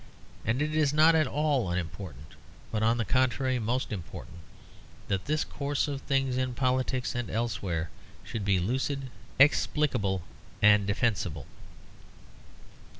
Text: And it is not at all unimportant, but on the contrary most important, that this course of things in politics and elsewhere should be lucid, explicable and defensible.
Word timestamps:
And 0.43 0.63
it 0.63 0.75
is 0.75 0.93
not 0.93 1.13
at 1.13 1.27
all 1.27 1.69
unimportant, 1.69 2.29
but 2.71 2.81
on 2.81 2.97
the 2.97 3.05
contrary 3.05 3.59
most 3.59 3.91
important, 3.91 4.39
that 5.09 5.25
this 5.25 5.43
course 5.43 5.87
of 5.87 6.01
things 6.01 6.37
in 6.37 6.55
politics 6.55 7.13
and 7.13 7.29
elsewhere 7.29 7.91
should 8.23 8.43
be 8.43 8.57
lucid, 8.57 9.11
explicable 9.37 10.23
and 10.59 10.87
defensible. 10.87 11.45